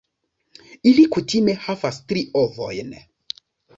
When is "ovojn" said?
2.45-2.91